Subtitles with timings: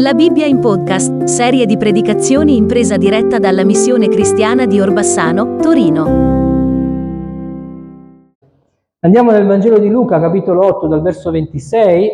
[0.00, 5.56] La Bibbia in podcast, serie di predicazioni in presa diretta dalla missione cristiana di Orbassano,
[5.56, 6.04] Torino.
[9.00, 12.10] Andiamo nel Vangelo di Luca, capitolo 8, dal verso 26.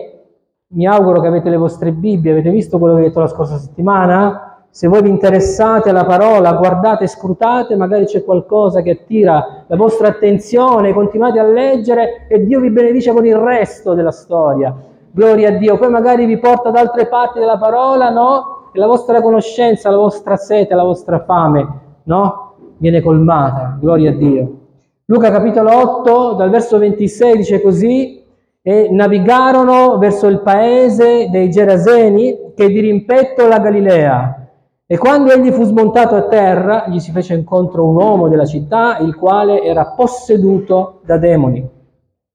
[0.68, 3.58] Mi auguro che avete le vostre Bibbie, avete visto quello che ho detto la scorsa
[3.58, 4.64] settimana?
[4.70, 10.08] Se voi vi interessate alla parola, guardate, scrutate, magari c'è qualcosa che attira la vostra
[10.08, 14.74] attenzione, continuate a leggere e Dio vi benedice con il resto della storia.
[15.14, 15.78] Gloria a Dio.
[15.78, 18.70] Poi magari vi porta ad altre parti della parola, no?
[18.72, 22.56] E la vostra conoscenza, la vostra sete, la vostra fame, no?
[22.78, 23.76] Viene colmata.
[23.78, 24.58] Gloria a Dio.
[25.04, 25.70] Luca capitolo
[26.00, 28.24] 8, dal verso 26 dice così,
[28.60, 34.48] e navigarono verso il paese dei Geraseni che di rimpetto la Galilea.
[34.84, 38.98] E quando egli fu smontato a terra, gli si fece incontro un uomo della città,
[38.98, 41.64] il quale era posseduto da demoni.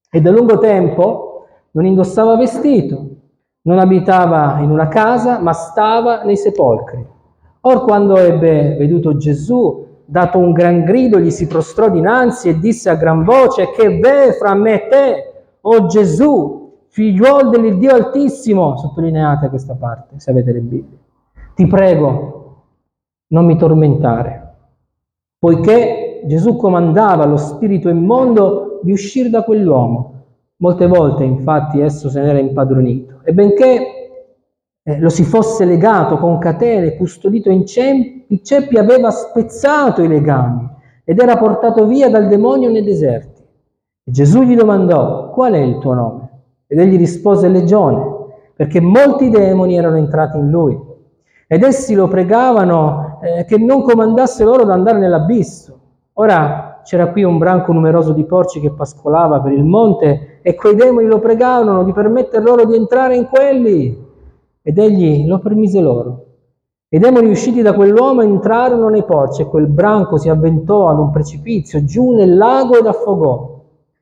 [0.10, 1.29] E da lungo tempo
[1.72, 3.10] non indossava vestito,
[3.62, 7.06] non abitava in una casa, ma stava nei sepolcri.
[7.62, 12.90] Or quando ebbe veduto Gesù, dato un gran grido, gli si prostrò dinanzi e disse
[12.90, 19.50] a gran voce, che ve fra me e te, o Gesù, figliuolo dell'Iddio Altissimo, sottolineate
[19.50, 20.98] questa parte, se avete le Bibbie.
[21.54, 22.64] Ti prego,
[23.28, 24.56] non mi tormentare,
[25.38, 30.19] poiché Gesù comandava allo spirito immondo di uscire da quell'uomo
[30.62, 34.00] Molte volte infatti esso se n'era impadronito e benché
[34.84, 40.68] eh, lo si fosse legato con catene, custodito in ceppi, ceppi aveva spezzato i legami
[41.06, 43.42] ed era portato via dal demonio nei deserti.
[44.04, 46.30] E Gesù gli domandò, qual è il tuo nome?
[46.68, 48.04] Ed egli rispose, Legione,
[48.54, 50.78] perché molti demoni erano entrati in lui.
[51.48, 55.80] Ed essi lo pregavano eh, che non comandasse loro ad andare nell'abisso.
[56.14, 60.74] Ora, c'era qui un branco numeroso di porci che pascolava per il monte e quei
[60.74, 63.96] demoni lo pregavano di permettere loro di entrare in quelli.
[64.64, 66.26] Ed egli lo permise loro.
[66.90, 71.12] I demoni usciti da quell'uomo entrarono nei porci e quel branco si avventò ad un
[71.12, 73.62] precipizio giù nel lago ed affogò.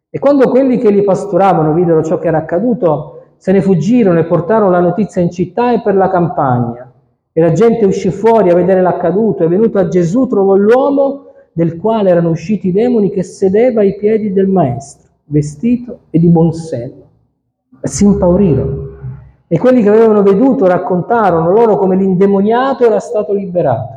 [0.09, 4.23] E quando quelli che li pasturavano videro ciò che era accaduto, se ne fuggirono e
[4.23, 6.89] portarono la notizia in città e per la campagna.
[7.33, 11.75] E la gente uscì fuori a vedere l'accaduto e venuto a Gesù trovò l'uomo del
[11.75, 16.51] quale erano usciti i demoni, che sedeva ai piedi del maestro, vestito e di buon
[16.53, 17.05] senno.
[17.81, 18.85] Si impaurirono.
[19.47, 23.95] E quelli che avevano veduto raccontarono loro come l'indemoniato era stato liberato.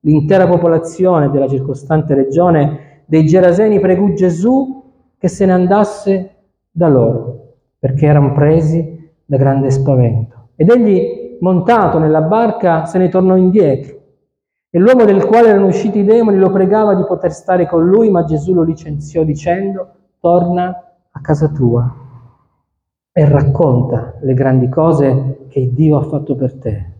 [0.00, 4.82] L'intera popolazione della circostante regione dei Geraseni pregò Gesù
[5.18, 6.34] che se ne andasse
[6.70, 10.48] da loro, perché erano presi da grande spavento.
[10.56, 13.98] Ed egli, montato nella barca, se ne tornò indietro
[14.72, 18.08] e l'uomo del quale erano usciti i demoni lo pregava di poter stare con lui,
[18.08, 20.68] ma Gesù lo licenziò dicendo, torna
[21.10, 21.92] a casa tua
[23.12, 26.92] e racconta le grandi cose che Dio ha fatto per te.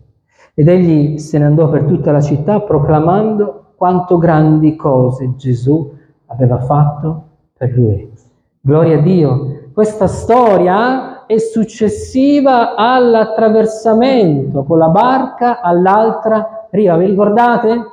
[0.53, 6.59] Ed egli se ne andò per tutta la città proclamando quanto grandi cose Gesù aveva
[6.59, 7.23] fatto
[7.57, 8.11] per lui.
[8.59, 9.69] Gloria a Dio.
[9.73, 16.97] Questa storia è successiva all'attraversamento con la barca all'altra riva.
[16.97, 17.85] Vi ricordate?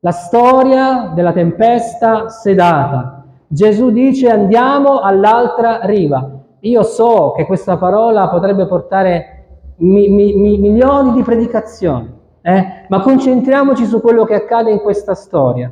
[0.00, 3.13] La storia della tempesta sedata.
[3.54, 6.28] Gesù dice andiamo all'altra riva.
[6.58, 9.44] Io so che questa parola potrebbe portare
[9.76, 12.66] mi, mi, mi, milioni di predicazioni, eh?
[12.88, 15.70] ma concentriamoci su quello che accade in questa storia.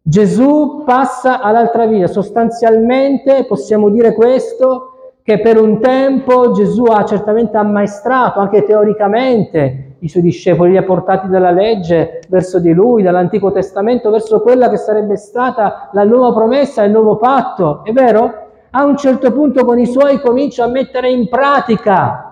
[0.00, 7.58] Gesù passa all'altra via, sostanzialmente possiamo dire questo, che per un tempo Gesù ha certamente
[7.58, 13.50] ammaestrato, anche teoricamente, i suoi discepoli, li ha portati dalla legge verso di lui, dall'Antico
[13.50, 17.82] Testamento verso quella che sarebbe stata la nuova promessa, il nuovo patto.
[17.84, 18.46] È vero?
[18.70, 22.28] A un certo punto con i suoi comincia a mettere in pratica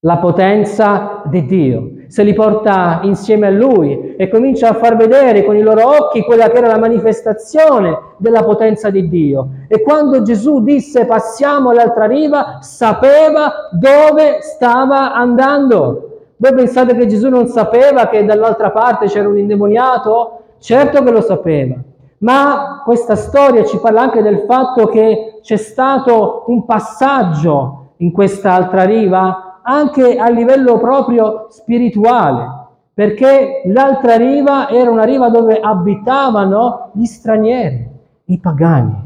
[0.00, 1.90] la potenza di Dio.
[2.06, 6.22] Se li porta insieme a lui e comincia a far vedere con i loro occhi
[6.22, 9.48] quella che era la manifestazione della potenza di Dio.
[9.66, 16.05] E quando Gesù disse passiamo all'altra riva, sapeva dove stava andando.
[16.38, 20.40] Voi pensate che Gesù non sapeva che dall'altra parte c'era un indemoniato?
[20.58, 21.76] Certo che lo sapeva.
[22.18, 28.52] Ma questa storia ci parla anche del fatto che c'è stato un passaggio in questa
[28.52, 32.46] altra riva, anche a livello proprio spirituale,
[32.92, 37.88] perché l'altra riva era una riva dove abitavano gli stranieri,
[38.26, 39.04] i pagani.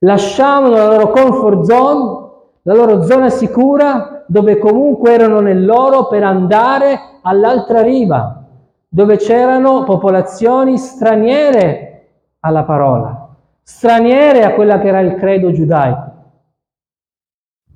[0.00, 2.23] Lasciavano la loro comfort zone,
[2.66, 8.42] la loro zona sicura dove comunque erano nell'oro per andare all'altra riva,
[8.88, 12.06] dove c'erano popolazioni straniere
[12.40, 13.28] alla parola,
[13.62, 16.12] straniere a quella che era il credo giudaico.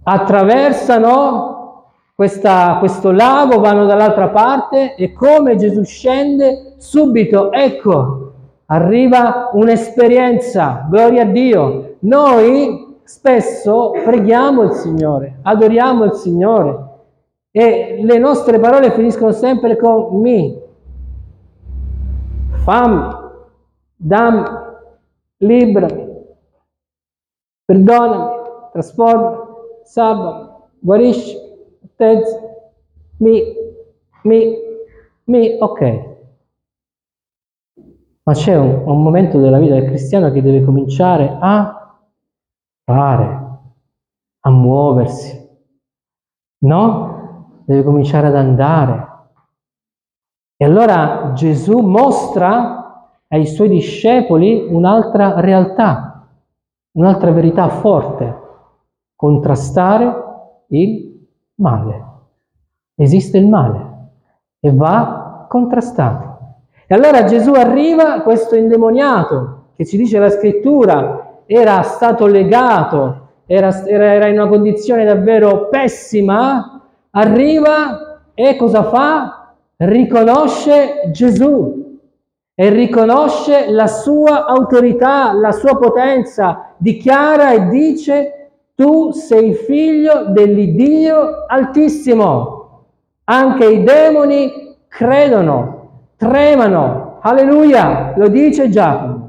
[0.05, 1.57] Attraversano
[2.15, 8.33] questa, questo lago, vanno dall'altra parte e come Gesù scende, subito, ecco,
[8.67, 11.97] arriva un'esperienza, gloria a Dio.
[12.01, 16.89] Noi spesso preghiamo il Signore, adoriamo il Signore
[17.51, 20.61] e le nostre parole finiscono sempre con mi,
[22.65, 23.15] fammi,
[23.97, 24.45] dammi,
[25.39, 26.07] librami,
[27.65, 28.37] perdonami,
[28.73, 29.37] trasformami,
[29.85, 31.35] salvami, guarisci,
[31.97, 32.37] tezzi,
[33.21, 33.43] mi,
[34.25, 34.55] mi,
[35.25, 36.07] mi, ok.
[38.25, 41.78] Ma c'è un, un momento della vita del cristiano che deve cominciare a
[42.89, 43.47] fare,
[44.41, 45.47] a muoversi,
[46.61, 47.61] no?
[47.67, 49.07] Deve cominciare ad andare.
[50.57, 56.27] E allora Gesù mostra ai suoi discepoli un'altra realtà,
[56.93, 58.41] un'altra verità forte,
[59.15, 62.07] contrastare il male.
[62.95, 64.13] Esiste il male
[64.61, 66.39] e va contrastato.
[66.87, 73.87] E allora Gesù arriva, questo indemoniato, che ci dice la scrittura, era stato legato, era,
[73.87, 79.55] era in una condizione davvero pessima, arriva e cosa fa?
[79.77, 82.01] Riconosce Gesù
[82.55, 91.47] e riconosce la sua autorità, la sua potenza, dichiara e dice tu sei figlio dell'Iddio
[91.47, 92.85] Altissimo.
[93.25, 97.19] Anche i demoni credono tremano.
[97.23, 99.28] Alleluia, lo dice Giacomo.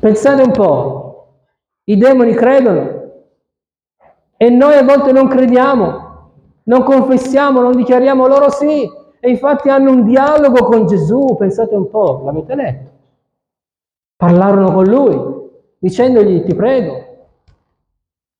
[0.00, 1.26] Pensate un po',
[1.84, 2.96] i demoni credono
[4.36, 6.30] e noi a volte non crediamo,
[6.64, 8.88] non confessiamo, non dichiariamo loro sì
[9.20, 12.90] e infatti hanno un dialogo con Gesù, pensate un po', l'avete letto.
[14.16, 15.36] Parlarono con lui
[15.78, 17.06] dicendogli ti prego,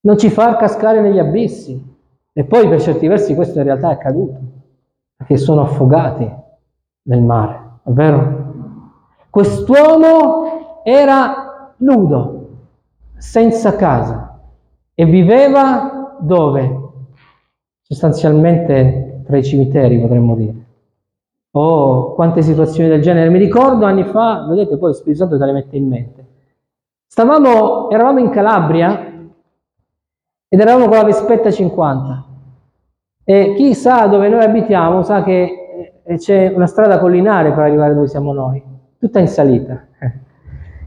[0.01, 1.97] non ci far cascare negli abissi.
[2.33, 4.39] E poi per certi versi questo in realtà è accaduto
[5.27, 6.31] che sono affogati
[7.03, 8.47] nel mare, è vero?
[9.29, 11.48] Quest'uomo era
[11.79, 12.49] nudo,
[13.17, 14.41] senza casa
[14.95, 16.87] e viveva dove?
[17.81, 20.55] Sostanzialmente tra i cimiteri, potremmo dire.
[21.53, 23.31] Oh, quante situazioni del genere.
[23.31, 26.27] Mi ricordo anni fa, vedete, poi lo Spirito Santo te le mette in mente.
[27.07, 29.07] Stavamo, eravamo in Calabria
[30.49, 32.25] ed eravamo con la Vespetta 50
[33.25, 37.93] e chi sa dove noi abitiamo sa che eh, c'è una strada collinare per arrivare
[37.93, 38.63] dove siamo noi,
[38.99, 39.87] tutta in salita.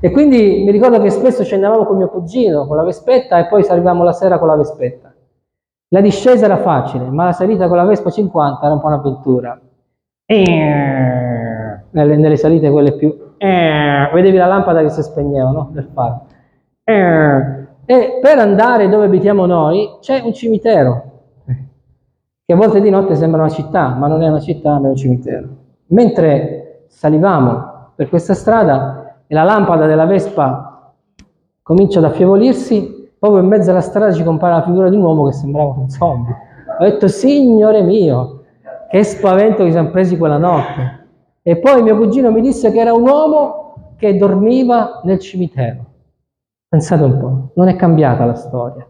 [0.03, 3.61] E quindi mi ricordo che spesso scendevamo con mio cugino, con la Vespetta, e poi
[3.61, 5.13] arrivavamo la sera con la Vespetta.
[5.89, 9.61] La discesa era facile, ma la salita con la Vespa 50 era un po' un'avventura.
[10.25, 13.15] Nelle, nelle, salite quelle più...
[13.37, 15.69] Vedevi la lampada che si spegneva, no?
[15.71, 16.25] Del faro.
[16.83, 21.09] E per andare dove abitiamo noi c'è un cimitero
[22.45, 24.89] che a volte di notte sembra una città, ma non è una città, ma è
[24.89, 25.47] un cimitero.
[25.87, 30.93] Mentre salivamo per questa strada e la lampada della Vespa
[31.61, 35.25] comincia ad affievolirsi, proprio in mezzo alla strada ci compare la figura di un uomo
[35.27, 36.35] che sembrava un zombie.
[36.77, 38.43] Ho detto, Signore mio,
[38.89, 41.07] che spavento che siamo presi quella notte.
[41.43, 45.85] E poi mio cugino mi disse che era un uomo che dormiva nel cimitero.
[46.67, 48.85] Pensate un po', non è cambiata la storia.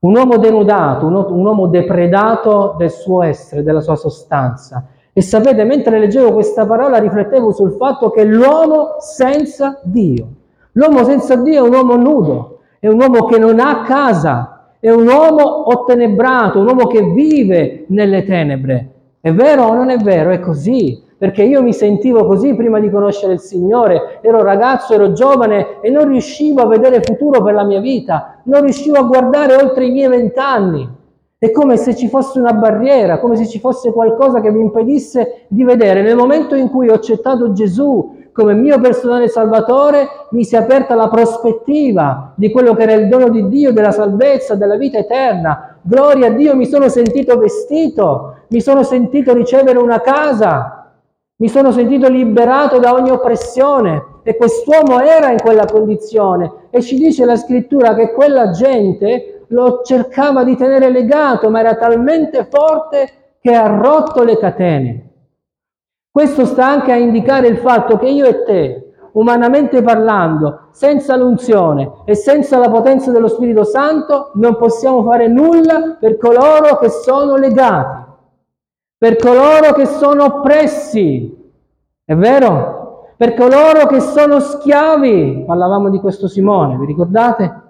[0.00, 4.86] Un uomo denudato, un, uomo depredato del suo essere, della sua sostanza.
[5.14, 10.26] E sapete, mentre leggevo questa parola riflettevo sul fatto che l'uomo senza Dio,
[10.72, 14.90] l'uomo senza Dio è un uomo nudo, è un uomo che non ha casa, è
[14.90, 18.88] un uomo ottenebrato, un uomo che vive nelle tenebre.
[19.20, 20.30] È vero o non è vero?
[20.30, 25.12] È così perché io mi sentivo così prima di conoscere il Signore, ero ragazzo, ero
[25.12, 29.54] giovane e non riuscivo a vedere futuro per la mia vita, non riuscivo a guardare
[29.54, 30.88] oltre i miei vent'anni.
[31.42, 35.46] È come se ci fosse una barriera, come se ci fosse qualcosa che mi impedisse
[35.48, 36.00] di vedere.
[36.00, 40.94] Nel momento in cui ho accettato Gesù come mio personale salvatore, mi si è aperta
[40.94, 45.78] la prospettiva di quello che era il dono di Dio, della salvezza, della vita eterna.
[45.82, 50.92] Gloria a Dio, mi sono sentito vestito, mi sono sentito ricevere una casa,
[51.38, 56.96] mi sono sentito liberato da ogni oppressione e quest'uomo era in quella condizione e ci
[56.96, 63.36] dice la scrittura che quella gente lo cercava di tenere legato, ma era talmente forte
[63.40, 65.10] che ha rotto le catene.
[66.10, 72.02] Questo sta anche a indicare il fatto che io e te, umanamente parlando, senza l'unzione
[72.04, 77.36] e senza la potenza dello Spirito Santo, non possiamo fare nulla per coloro che sono
[77.36, 78.02] legati
[79.02, 81.52] per coloro che sono oppressi,
[82.04, 83.08] è vero?
[83.16, 87.61] Per coloro che sono schiavi, parlavamo di questo Simone, vi ricordate?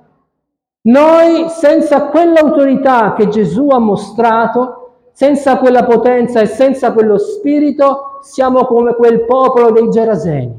[0.85, 8.65] Noi senza quell'autorità che Gesù ha mostrato, senza quella potenza e senza quello spirito, siamo
[8.65, 10.59] come quel popolo dei Geraseni.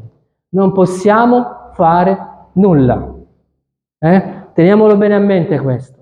[0.49, 3.13] Non possiamo fare nulla.
[3.99, 4.41] Eh?
[4.53, 5.99] Teniamolo bene a mente questo.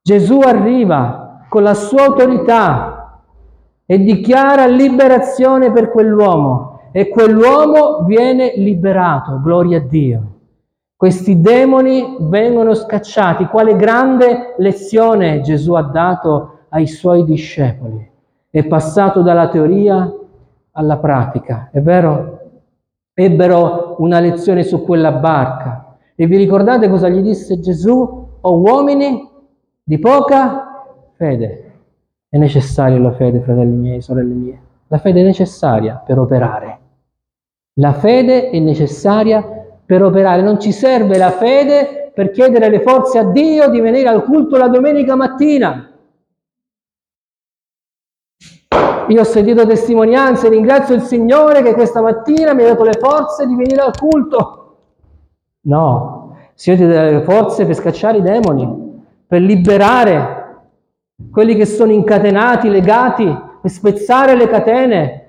[0.00, 3.20] Gesù arriva con la sua autorità
[3.84, 10.22] e dichiara liberazione per quell'uomo e quell'uomo viene liberato, gloria a Dio.
[11.02, 13.46] Questi demoni vengono scacciati.
[13.46, 18.08] Quale grande lezione Gesù ha dato ai suoi discepoli.
[18.48, 20.08] È passato dalla teoria
[20.70, 22.50] alla pratica, è vero?
[23.14, 25.96] Ebbero una lezione su quella barca.
[26.14, 28.28] E vi ricordate cosa gli disse Gesù?
[28.40, 29.28] O uomini
[29.82, 30.84] di poca
[31.16, 31.72] fede.
[32.28, 34.60] È necessaria la fede, fratelli miei, sorelle mie.
[34.86, 36.78] La fede è necessaria per operare.
[37.80, 39.61] La fede è necessaria
[39.92, 40.40] per operare.
[40.40, 44.56] Non ci serve la fede per chiedere le forze a Dio di venire al culto
[44.56, 45.86] la domenica mattina.
[49.08, 53.46] Io ho sentito testimonianze, ringrazio il Signore che questa mattina mi ha dato le forze
[53.46, 54.76] di venire al culto.
[55.64, 60.60] No, il Signore ti dà le forze per scacciare i demoni, per liberare
[61.30, 63.24] quelli che sono incatenati, legati,
[63.60, 65.21] per spezzare le catene.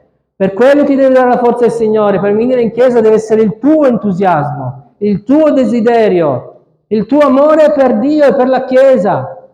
[0.43, 3.43] Per quello ti deve dare la forza il Signore, per venire in chiesa deve essere
[3.43, 9.49] il tuo entusiasmo, il tuo desiderio, il tuo amore per Dio e per la Chiesa.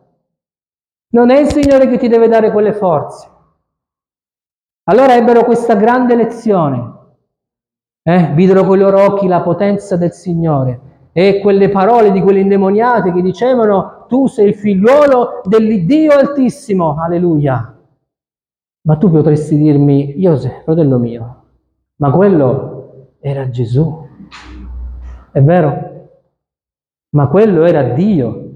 [1.10, 3.30] Non è il Signore che ti deve dare quelle forze.
[4.86, 6.94] Allora ebbero questa grande lezione.
[8.02, 8.32] Eh?
[8.34, 10.80] Videro con i loro occhi la potenza del Signore
[11.12, 17.79] e quelle parole di quelle indemoniate che dicevano tu sei il figliuolo dell'Iddio Altissimo, alleluia.
[18.90, 21.44] Ma tu potresti dirmi, Iose, fratello mio,
[21.98, 24.04] ma quello era Gesù,
[25.32, 26.08] è vero?
[27.10, 28.50] Ma quello era Dio,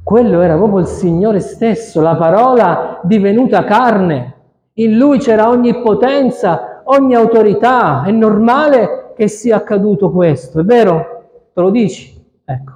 [0.00, 4.34] quello era proprio il Signore stesso, la parola divenuta carne.
[4.74, 8.04] In lui c'era ogni potenza, ogni autorità.
[8.04, 11.50] È normale che sia accaduto questo, è vero?
[11.52, 12.14] Te lo dici?
[12.44, 12.72] Ecco.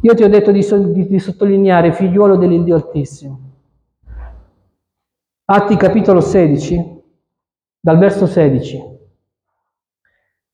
[0.00, 3.49] Io ti ho detto di, di, di sottolineare figliuolo dell'Iddio Altissimo.
[5.52, 7.02] Atti capitolo 16,
[7.80, 8.98] dal verso 16.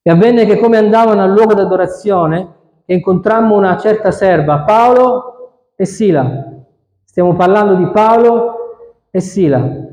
[0.00, 2.54] E avvenne che come andavano al luogo d'adorazione,
[2.86, 6.50] incontrammo una certa serva, Paolo e Sila.
[7.04, 8.54] Stiamo parlando di Paolo
[9.10, 9.84] e Sila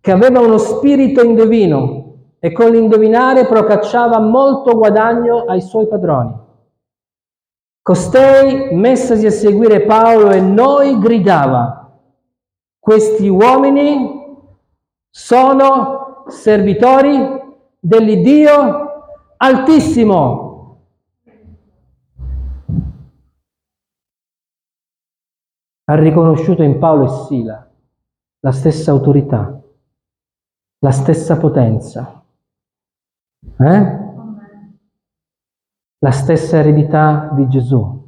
[0.00, 6.32] che aveva uno spirito indovino e con l'indovinare procacciava molto guadagno ai suoi padroni.
[7.82, 11.90] Costei, messasi a seguire Paolo e noi, gridava,
[12.78, 14.18] questi uomini
[15.10, 17.18] sono servitori
[17.78, 18.88] dell'Iddio
[19.36, 20.48] Altissimo.
[25.84, 27.70] Ha riconosciuto in Paolo e Sila
[28.40, 29.60] la stessa autorità
[30.82, 32.22] la stessa potenza,
[33.58, 33.98] eh?
[35.98, 37.98] la stessa eredità di Gesù.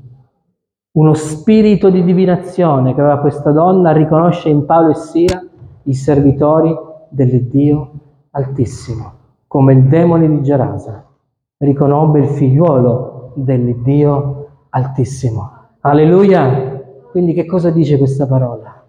[0.92, 5.46] Uno spirito di divinazione che aveva questa donna riconosce in Paolo e Sia
[5.84, 6.74] i servitori
[7.12, 7.90] dell'Iddio
[8.30, 9.12] Altissimo,
[9.46, 11.06] come il demone di Gerasa
[11.58, 15.50] riconobbe il figliuolo dell'Iddio Altissimo.
[15.80, 16.80] Alleluia!
[17.10, 18.88] Quindi che cosa dice questa parola?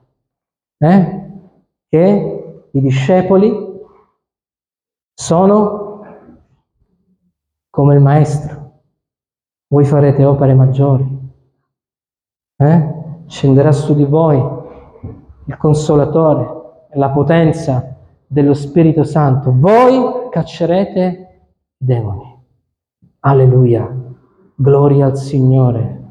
[0.77, 1.31] Eh?
[1.89, 3.53] Che i discepoli
[5.13, 6.01] sono
[7.69, 8.71] come il Maestro.
[9.67, 11.05] Voi farete opere maggiori.
[12.55, 12.93] Eh?
[13.27, 14.37] Scenderà su di voi
[15.45, 16.61] il Consolatore
[16.93, 17.92] la potenza
[18.33, 19.53] dello Spirito Santo.
[19.55, 22.35] Voi caccerete demoni.
[23.19, 23.89] Alleluia.
[24.55, 26.01] Gloria al Signore.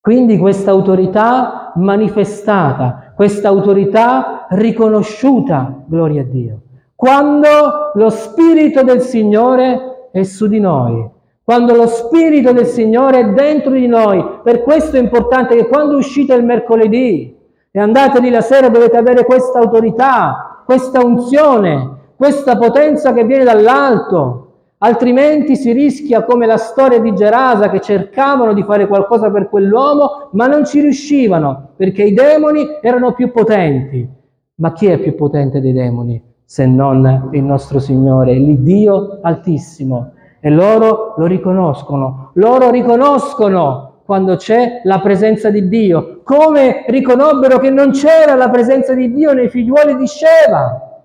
[0.00, 6.62] Quindi questa autorità manifestata, questa autorità riconosciuta, gloria a Dio
[7.00, 11.08] quando lo Spirito del Signore è su di noi,
[11.42, 14.22] quando lo Spirito del Signore è dentro di noi.
[14.44, 17.34] Per questo è importante che quando uscite il mercoledì
[17.70, 23.42] e andate lì la sera dovete avere questa autorità, questa unzione, questa potenza che viene
[23.42, 24.52] dall'alto.
[24.78, 30.28] Altrimenti si rischia come la storia di Gerasa che cercavano di fare qualcosa per quell'uomo,
[30.30, 34.08] ma non ci riuscivano perché i demoni erano più potenti.
[34.54, 36.22] Ma chi è più potente dei demoni?
[36.44, 40.12] se non il nostro Signore, l'Iddio Altissimo.
[40.40, 47.70] E loro lo riconoscono, loro riconoscono quando c'è la presenza di Dio, come riconobbero che
[47.70, 51.04] non c'era la presenza di Dio nei figliuoli di Sheva,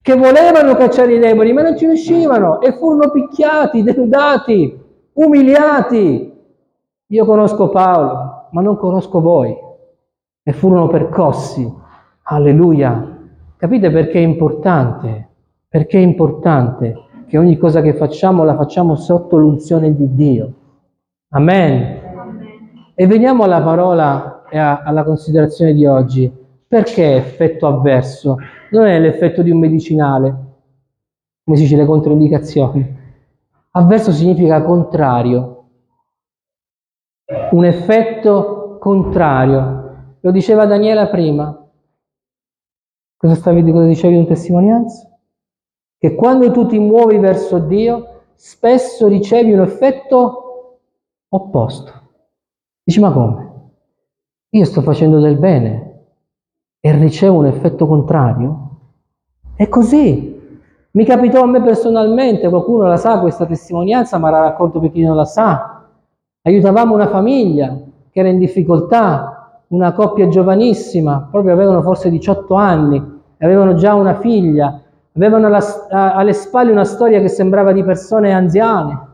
[0.00, 4.80] che volevano cacciare i demoni, ma non ci riuscivano e furono picchiati, denudati,
[5.14, 6.32] umiliati.
[7.04, 9.52] Io conosco Paolo, ma non conosco voi.
[10.40, 11.68] E furono percossi.
[12.22, 13.18] Alleluia.
[13.56, 15.30] Capite perché è importante?
[15.66, 16.94] Perché è importante
[17.26, 20.52] che ogni cosa che facciamo la facciamo sotto l'unzione di Dio.
[21.30, 22.03] Amen.
[22.96, 26.32] E veniamo alla parola e alla considerazione di oggi.
[26.66, 28.36] Perché effetto avverso?
[28.70, 30.36] Non è l'effetto di un medicinale,
[31.44, 33.02] come si dice le controindicazioni.
[33.70, 35.64] Avverso significa contrario,
[37.50, 40.16] un effetto contrario.
[40.20, 41.68] Lo diceva Daniela prima.
[43.16, 45.08] Cosa, stavi, cosa dicevi in testimonianza?
[45.98, 50.78] Che quando tu ti muovi verso Dio, spesso ricevi un effetto
[51.28, 52.02] opposto.
[52.86, 53.52] Dici, ma come?
[54.50, 55.92] Io sto facendo del bene
[56.78, 58.68] e ricevo un effetto contrario?
[59.56, 60.60] È così.
[60.90, 65.02] Mi capitò a me personalmente, qualcuno la sa questa testimonianza, ma la racconto per chi
[65.02, 65.86] non la sa.
[66.42, 67.74] Aiutavamo una famiglia
[68.10, 73.02] che era in difficoltà, una coppia giovanissima, proprio avevano forse 18 anni,
[73.38, 74.78] avevano già una figlia,
[75.14, 79.13] avevano alla, alle spalle una storia che sembrava di persone anziane,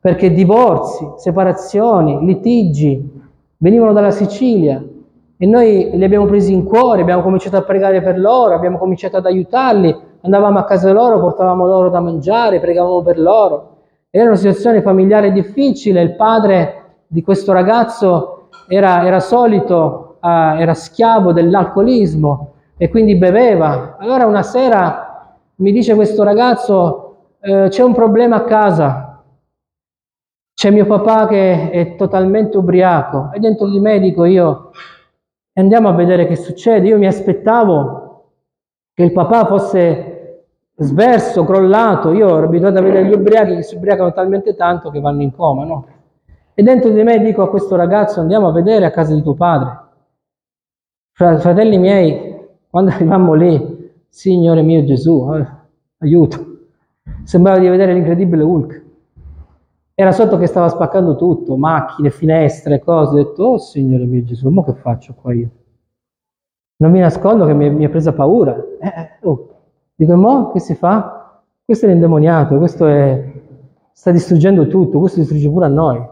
[0.00, 3.18] perché divorzi, separazioni, litigi,
[3.58, 4.82] venivano dalla Sicilia
[5.36, 9.18] e noi li abbiamo presi in cuore, abbiamo cominciato a pregare per loro, abbiamo cominciato
[9.18, 13.76] ad aiutarli, andavamo a casa loro, portavamo loro da mangiare, pregavamo per loro.
[14.10, 20.74] Era una situazione familiare difficile, il padre di questo ragazzo era, era solito, uh, era
[20.74, 23.96] schiavo dell'alcolismo e quindi beveva.
[23.98, 29.09] Allora una sera mi dice questo ragazzo, eh, c'è un problema a casa,
[30.60, 34.72] c'è mio papà che è totalmente ubriaco e dentro di me dico io,
[35.54, 36.86] andiamo a vedere che succede.
[36.86, 38.32] Io mi aspettavo
[38.92, 42.12] che il papà fosse sverso, crollato.
[42.12, 45.34] Io ero abituato a vedere gli ubriachi che si ubriacano talmente tanto che vanno in
[45.34, 45.86] coma, no?
[46.52, 49.32] E dentro di me dico a questo ragazzo, andiamo a vedere a casa di tuo
[49.32, 49.78] padre.
[51.12, 52.36] Fratelli miei,
[52.68, 55.46] quando arrivammo lì, Signore mio Gesù, eh,
[56.00, 56.58] aiuto.
[57.24, 58.88] Sembrava di vedere l'incredibile Hulk.
[60.00, 63.12] Era sotto che stava spaccando tutto, macchine, finestre, cose.
[63.12, 65.50] Ho detto, oh Signore mio Gesù, ma che faccio qua io?
[66.76, 68.56] Non mi nascondo che mi, mi è presa paura.
[68.80, 69.48] Eh, eh, oh.
[69.94, 71.42] Dico, mo che si fa?
[71.62, 73.30] Questo è l'indemoniato, questo è,
[73.92, 76.02] sta distruggendo tutto, questo distrugge pure a noi.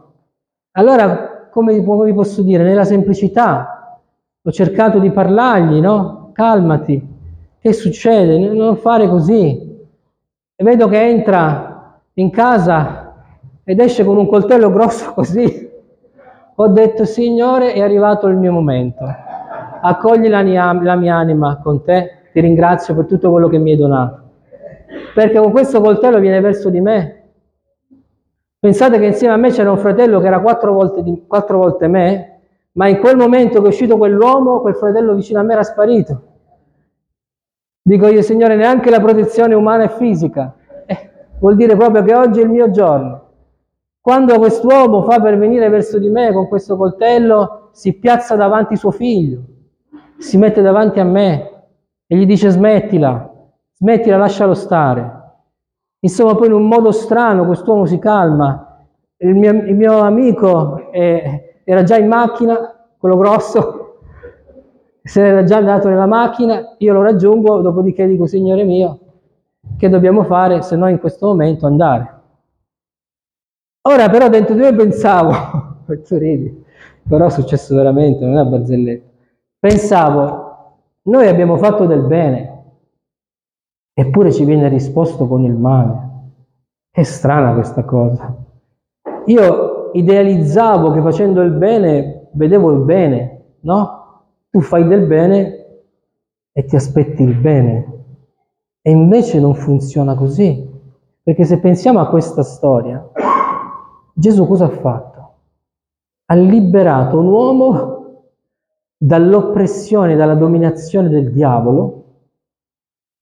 [0.72, 4.02] Allora, come vi posso dire, nella semplicità
[4.42, 6.28] ho cercato di parlargli, no?
[6.34, 7.08] Calmati,
[7.58, 8.36] che succede?
[8.52, 9.86] Non fare così.
[10.54, 13.07] E vedo che entra in casa
[13.68, 15.70] ed esce con un coltello grosso così.
[16.54, 19.04] Ho detto, Signore, è arrivato il mio momento
[19.80, 23.72] accogli la mia, la mia anima con te, ti ringrazio per tutto quello che mi
[23.72, 24.22] hai donato.
[25.14, 27.14] Perché con questo coltello viene verso di me.
[28.58, 31.86] Pensate che insieme a me c'era un fratello che era quattro volte, di, quattro volte
[31.86, 32.40] me,
[32.72, 36.22] ma in quel momento che è uscito quell'uomo, quel fratello vicino a me era sparito.
[37.82, 40.54] Dico io, Signore, neanche la protezione umana e fisica.
[40.86, 43.26] Eh, vuol dire proprio che oggi è il mio giorno.
[44.08, 48.90] Quando quest'uomo fa per venire verso di me con questo coltello, si piazza davanti suo
[48.90, 49.42] figlio
[50.16, 51.66] si mette davanti a me
[52.06, 53.30] e gli dice smettila,
[53.74, 55.12] smettila, lascialo stare.
[56.00, 58.82] Insomma, poi in un modo strano quest'uomo si calma.
[59.18, 64.04] Il mio, il mio amico eh, era già in macchina, quello grosso,
[65.04, 69.00] se era già andato nella macchina, io lo raggiungo, dopodiché dico, Signore mio,
[69.76, 72.16] che dobbiamo fare se no in questo momento andare?
[73.82, 75.30] Ora però dentro di me pensavo,
[76.10, 76.64] ridi,
[77.06, 79.06] però è successo veramente, non è una barzelletta
[79.60, 82.64] Pensavo, noi abbiamo fatto del bene,
[83.92, 86.06] eppure ci viene risposto con il male.
[86.92, 88.36] È strana questa cosa.
[89.26, 94.26] Io idealizzavo che facendo il bene vedevo il bene, no?
[94.48, 95.66] Tu fai del bene
[96.52, 97.96] e ti aspetti il bene.
[98.80, 100.66] E invece non funziona così.
[101.20, 103.10] Perché se pensiamo a questa storia,
[104.18, 105.34] Gesù cosa ha fatto?
[106.26, 108.32] Ha liberato un uomo
[108.96, 112.04] dall'oppressione, dalla dominazione del diavolo,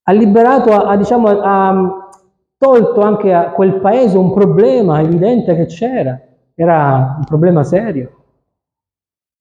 [0.01, 2.09] ha liberato, ha, diciamo, ha
[2.57, 6.19] tolto anche a quel paese un problema evidente che c'era,
[6.55, 8.23] era un problema serio.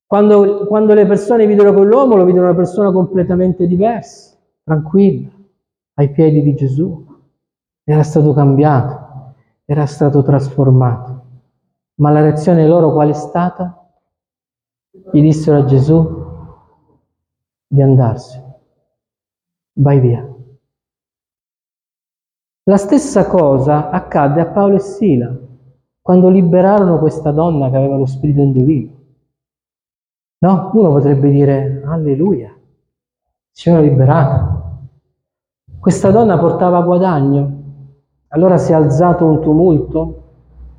[0.04, 5.30] Quando, quando le persone videro quell'uomo, lo videro una persona completamente diversa, tranquilla,
[5.94, 7.02] ai piedi di Gesù.
[7.82, 11.15] Era stato cambiato, era stato trasformato.
[11.98, 13.90] Ma la reazione loro qual è stata?
[15.12, 16.24] Gli dissero a Gesù,
[17.66, 18.60] di andarsene.
[19.78, 20.34] Vai via.
[22.64, 25.36] La stessa cosa accadde a Paolo e Sila
[26.02, 28.94] quando liberarono questa donna che aveva lo spirito indovino.
[30.38, 30.70] No?
[30.74, 32.54] Uno potrebbe dire, alleluia,
[33.50, 34.80] si era liberata.
[35.78, 37.64] Questa donna portava guadagno,
[38.28, 40.25] allora si è alzato un tumulto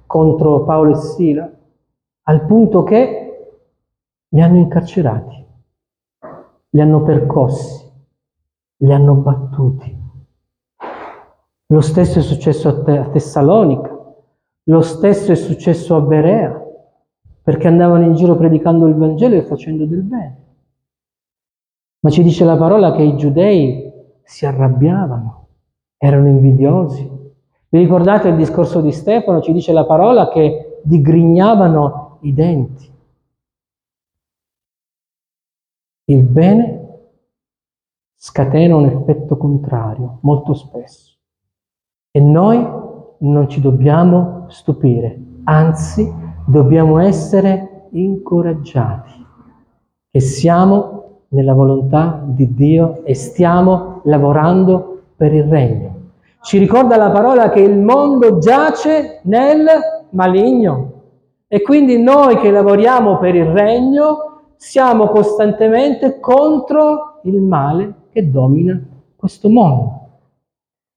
[0.08, 1.52] contro Paolo e Sila,
[2.24, 3.28] al punto che
[4.30, 5.46] li hanno incarcerati,
[6.70, 7.86] li hanno percossi,
[8.78, 10.06] li hanno battuti.
[11.67, 13.96] Lo stesso è successo a, Te- a Tessalonica,
[14.63, 16.65] lo stesso è successo a Berea,
[17.41, 20.46] perché andavano in giro predicando il Vangelo e facendo del bene.
[22.00, 23.91] Ma ci dice la parola che i giudei
[24.24, 25.48] si arrabbiavano,
[25.98, 27.16] erano invidiosi.
[27.69, 29.41] Vi ricordate il discorso di Stefano?
[29.41, 32.89] Ci dice la parola che digrignavano i denti.
[36.06, 36.86] Il bene
[38.15, 41.17] scatena un effetto contrario molto spesso
[42.10, 42.65] e noi
[43.19, 46.12] non ci dobbiamo stupire, anzi
[46.45, 49.25] dobbiamo essere incoraggiati
[50.10, 55.96] che siamo nella volontà di Dio e stiamo lavorando per il regno.
[56.47, 59.65] Ci ricorda la parola che il mondo giace nel
[60.12, 60.91] maligno
[61.45, 68.81] e quindi noi che lavoriamo per il regno siamo costantemente contro il male che domina
[69.17, 70.07] questo mondo.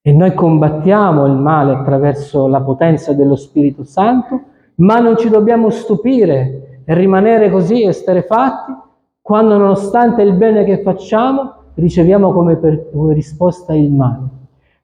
[0.00, 4.40] E noi combattiamo il male attraverso la potenza dello Spirito Santo,
[4.76, 8.72] ma non ci dobbiamo stupire e rimanere così esterefatti
[9.20, 14.38] quando nonostante il bene che facciamo riceviamo come, per, come risposta il male.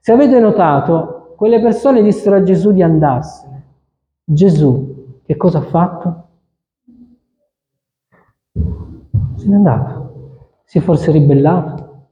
[0.07, 3.65] Se avete notato, quelle persone dissero a Gesù di andarsene.
[4.23, 6.29] Gesù che cosa ha fatto?
[9.35, 10.61] Se n'è andato.
[10.63, 12.11] Si è forse ribellato,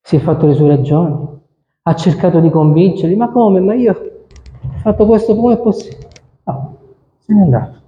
[0.00, 1.40] si è fatto le sue ragioni,
[1.82, 3.60] ha cercato di convincerli, ma come?
[3.60, 6.08] Ma io ho fatto questo, come è possibile?
[6.42, 6.76] No,
[7.18, 7.80] se n'è andato.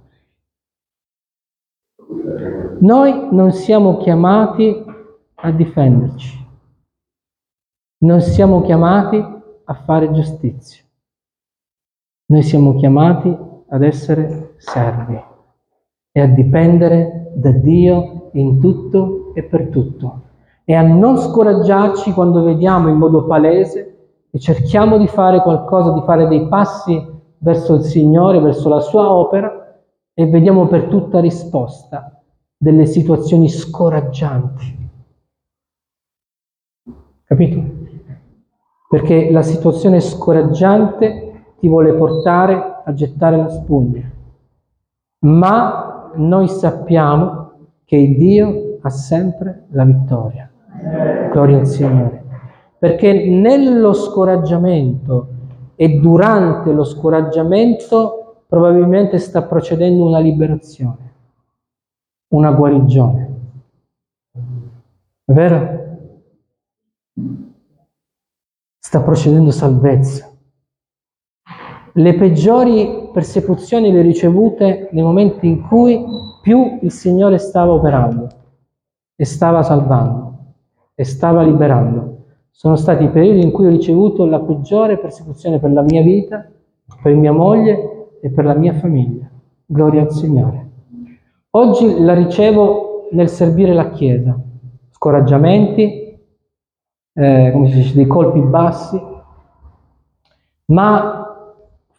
[2.79, 4.81] Noi non siamo chiamati
[5.33, 6.44] a difenderci,
[7.99, 10.83] non siamo chiamati a fare giustizia,
[12.27, 13.35] noi siamo chiamati
[13.69, 15.21] ad essere servi
[16.11, 20.21] e a dipendere da Dio in tutto e per tutto
[20.65, 23.95] e a non scoraggiarci quando vediamo in modo palese
[24.31, 29.11] e cerchiamo di fare qualcosa, di fare dei passi verso il Signore, verso la sua
[29.11, 29.79] opera
[30.13, 32.19] e vediamo per tutta risposta
[32.57, 34.89] delle situazioni scoraggianti.
[37.25, 37.74] Capito?
[38.95, 44.09] Perché la situazione scoraggiante ti vuole portare a gettare la spugna.
[45.25, 47.51] Ma noi sappiamo
[47.83, 50.49] che Dio ha sempre la vittoria.
[51.29, 52.23] Gloria al Signore.
[52.79, 55.27] Perché nello scoraggiamento
[55.75, 61.13] e durante lo scoraggiamento probabilmente sta procedendo una liberazione,
[62.29, 63.35] una guarigione.
[65.25, 65.83] È vero?
[68.87, 70.31] Sta procedendo salvezza.
[71.93, 76.05] Le peggiori persecuzioni le ricevute nei momenti in cui
[76.43, 78.27] più il Signore stava operando
[79.15, 80.37] e stava salvando
[80.93, 82.25] e stava liberando.
[82.51, 86.47] Sono stati i periodi in cui ho ricevuto la peggiore persecuzione per la mia vita,
[87.01, 89.27] per mia moglie e per la mia famiglia.
[89.65, 90.69] Gloria al Signore.
[91.49, 94.39] Oggi la ricevo nel servire la Chiesa.
[94.91, 96.04] Scoraggiamenti,
[97.17, 99.01] eh, come si dice, dei colpi bassi,
[100.65, 101.25] ma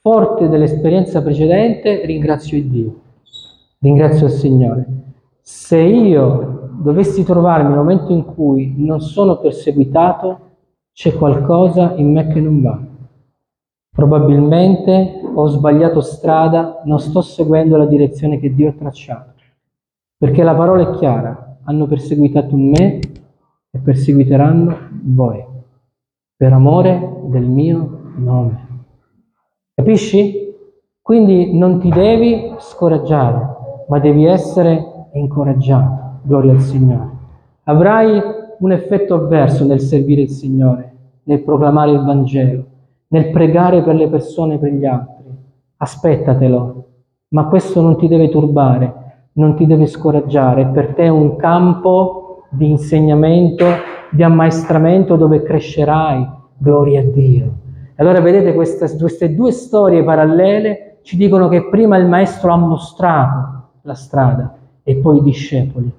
[0.02, 3.00] forte dell'esperienza precedente ringrazio il Dio,
[3.78, 4.86] ringrazio il Signore.
[5.40, 10.40] Se io dovessi trovarmi nel momento in cui non sono perseguitato,
[10.92, 12.78] c'è qualcosa in me che non va.
[13.90, 19.32] Probabilmente ho sbagliato strada, non sto seguendo la direzione che Dio ha tracciato.
[20.18, 23.00] Perché la parola è chiara, hanno perseguitato me
[23.76, 25.44] e perseguiteranno voi,
[26.34, 28.84] per amore del mio nome.
[29.74, 30.54] Capisci?
[31.02, 33.54] Quindi non ti devi scoraggiare,
[33.88, 36.20] ma devi essere incoraggiato.
[36.22, 37.10] Gloria al Signore.
[37.64, 38.20] Avrai
[38.58, 42.64] un effetto avverso nel servire il Signore, nel proclamare il Vangelo,
[43.08, 45.24] nel pregare per le persone e per gli altri.
[45.76, 46.84] Aspettatelo,
[47.28, 52.25] ma questo non ti deve turbare, non ti deve scoraggiare, per te è un campo
[52.48, 53.64] di insegnamento,
[54.10, 56.34] di ammaestramento dove crescerai.
[56.58, 57.52] Gloria a Dio.
[57.96, 63.68] Allora vedete queste, queste due storie parallele ci dicono che prima il maestro ha mostrato
[63.82, 65.92] la strada e poi i discepoli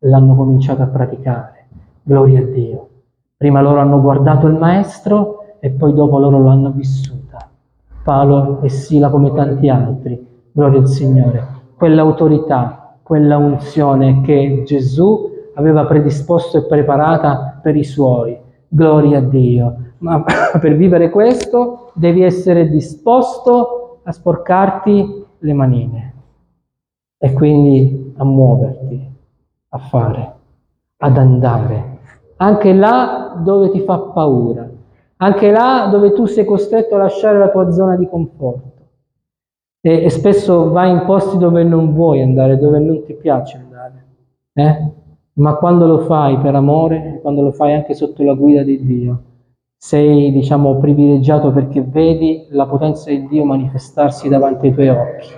[0.00, 1.66] l'hanno cominciato a praticare.
[2.02, 2.88] Gloria a Dio.
[3.36, 7.48] Prima loro hanno guardato il Maestro e poi dopo loro l'hanno vissuta.
[8.02, 10.26] Paolo e Sila come tanti altri.
[10.52, 11.46] Gloria al Signore.
[11.76, 18.38] Quell'autorità, quella unzione che Gesù aveva predisposto e preparata per i suoi.
[18.68, 19.76] Gloria a Dio.
[19.98, 20.22] Ma
[20.60, 26.14] per vivere questo devi essere disposto a sporcarti le manine
[27.18, 29.12] e quindi a muoverti,
[29.70, 30.34] a fare,
[30.98, 31.98] ad andare,
[32.36, 34.68] anche là dove ti fa paura,
[35.16, 38.72] anche là dove tu sei costretto a lasciare la tua zona di conforto.
[39.80, 44.04] E, e spesso vai in posti dove non vuoi andare, dove non ti piace andare.
[44.52, 44.92] Eh?
[45.34, 49.22] Ma quando lo fai per amore, quando lo fai anche sotto la guida di Dio,
[49.76, 55.28] sei, diciamo, privilegiato perché vedi la potenza di Dio manifestarsi davanti ai tuoi occhi.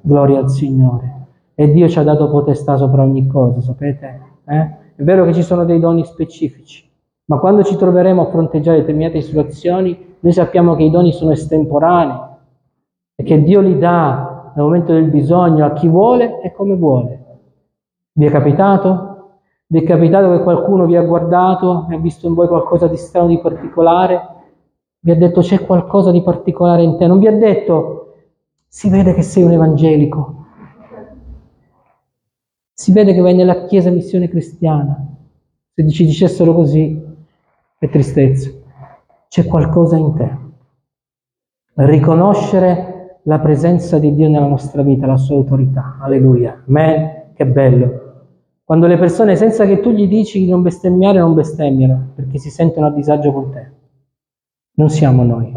[0.00, 1.26] Gloria al Signore.
[1.54, 4.20] E Dio ci ha dato potestà sopra ogni cosa, sapete?
[4.46, 4.76] Eh?
[4.96, 6.88] È vero che ci sono dei doni specifici,
[7.26, 12.18] ma quando ci troveremo a fronteggiare determinate situazioni, noi sappiamo che i doni sono estemporanei
[13.14, 17.24] e che Dio li dà nel momento del bisogno a chi vuole e come vuole.
[18.12, 19.07] Vi è capitato?
[19.70, 22.96] Vi è capitato che qualcuno vi ha guardato e ha visto in voi qualcosa di
[22.96, 24.36] strano, di particolare?
[25.00, 27.06] Vi ha detto c'è qualcosa di particolare in te?
[27.06, 28.14] Non vi ha detto
[28.66, 30.46] si vede che sei un evangelico,
[32.72, 35.06] si vede che vai nella chiesa missione cristiana.
[35.74, 37.04] Se ci dicessero così,
[37.78, 38.50] che tristezza.
[39.28, 40.36] C'è qualcosa in te.
[41.74, 45.98] Riconoscere la presenza di Dio nella nostra vita, la sua autorità.
[46.00, 46.64] Alleluia.
[46.66, 47.32] Amen.
[47.34, 48.07] Che bello.
[48.68, 52.50] Quando le persone, senza che tu gli dici di non bestemmiare, non bestemmiano, perché si
[52.50, 53.66] sentono a disagio con te.
[54.74, 55.50] Non siamo noi,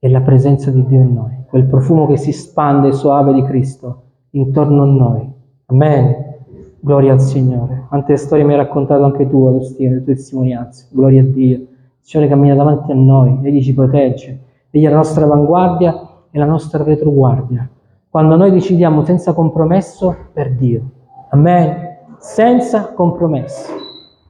[0.00, 4.02] è la presenza di Dio in noi, quel profumo che si spande suave di Cristo
[4.30, 5.32] intorno a noi.
[5.66, 6.38] Amen.
[6.80, 7.84] Gloria al Signore.
[7.86, 10.88] Quante storie mi hai raccontato anche tu, Agostino, le tue testimonianze.
[10.90, 11.56] Gloria a Dio.
[11.56, 11.68] Il
[12.00, 14.40] Signore cammina davanti a noi, Egli ci protegge.
[14.70, 15.94] Egli è la nostra avanguardia
[16.28, 17.70] e la nostra retroguardia.
[18.08, 20.82] Quando noi decidiamo senza compromesso per Dio.
[21.28, 21.89] Amen
[22.20, 23.72] senza compromessi.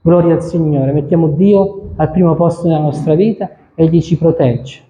[0.01, 4.83] Gloria al Signore, mettiamo Dio al primo posto nella nostra vita, e Egli ci protegge.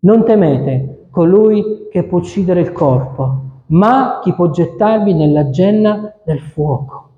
[0.00, 6.40] Non temete colui che può uccidere il corpo, ma chi può gettarvi nella genna del
[6.40, 7.08] fuoco.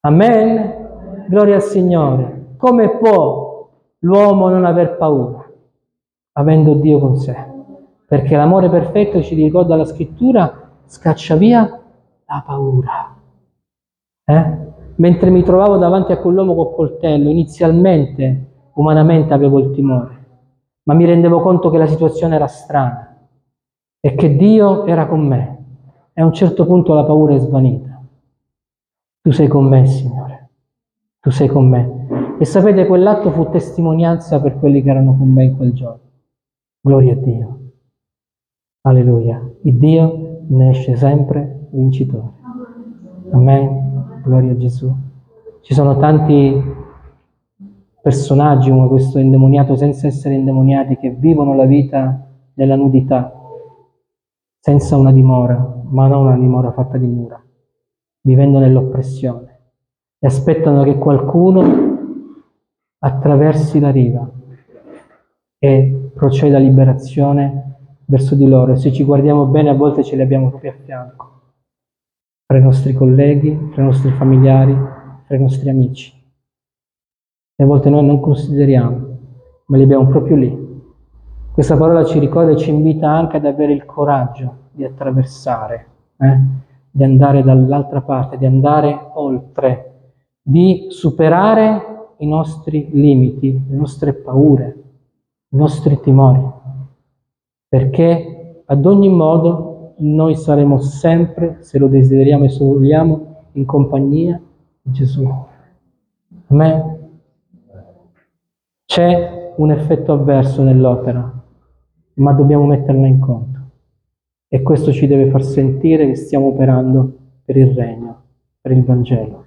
[0.00, 1.26] Amen?
[1.28, 2.54] Gloria al Signore.
[2.56, 5.44] Come può l'uomo non aver paura,
[6.32, 7.36] avendo Dio con sé?
[8.06, 11.80] Perché l'amore perfetto, ci ricorda la scrittura, scaccia via
[12.26, 13.19] la paura.
[14.30, 14.68] Eh?
[14.96, 20.26] Mentre mi trovavo davanti a quell'uomo col coltello, inizialmente, umanamente, avevo il timore,
[20.84, 23.28] ma mi rendevo conto che la situazione era strana
[23.98, 25.58] e che Dio era con me.
[26.12, 28.02] E a un certo punto la paura è svanita.
[29.22, 30.50] Tu sei con me, Signore.
[31.20, 32.36] Tu sei con me.
[32.38, 36.00] E sapete, quell'atto fu testimonianza per quelli che erano con me in quel giorno.
[36.80, 37.58] Gloria a Dio.
[38.82, 39.40] Alleluia.
[39.62, 42.32] Il Dio ne esce sempre vincitore.
[43.32, 43.89] Amen.
[44.22, 44.94] Gloria a Gesù.
[45.62, 46.62] Ci sono tanti
[48.02, 53.32] personaggi come questo indemoniato senza essere indemoniati che vivono la vita nella nudità,
[54.58, 57.42] senza una dimora, ma non una dimora fatta di mura,
[58.22, 59.58] vivendo nell'oppressione
[60.18, 61.98] e aspettano che qualcuno
[62.98, 64.30] attraversi la riva
[65.58, 68.72] e proceda a liberazione verso di loro.
[68.72, 71.29] E se ci guardiamo bene a volte ce li abbiamo proprio a fianco
[72.50, 74.76] fra i nostri colleghi, fra i nostri familiari,
[75.24, 76.12] fra i nostri amici.
[77.54, 79.18] E a volte noi non consideriamo,
[79.66, 80.82] ma li abbiamo proprio lì.
[81.52, 85.86] Questa parola ci ricorda e ci invita anche ad avere il coraggio di attraversare,
[86.16, 86.38] eh?
[86.90, 94.82] di andare dall'altra parte, di andare oltre, di superare i nostri limiti, le nostre paure,
[95.50, 96.44] i nostri timori,
[97.68, 99.69] perché ad ogni modo
[100.00, 104.40] noi saremo sempre, se lo desideriamo e se lo vogliamo, in compagnia
[104.82, 105.28] di Gesù.
[106.48, 106.98] Amen.
[108.84, 111.32] C'è un effetto avverso nell'opera,
[112.14, 113.58] ma dobbiamo metterla in conto.
[114.48, 117.12] E questo ci deve far sentire che stiamo operando
[117.44, 118.22] per il regno,
[118.60, 119.44] per il Vangelo.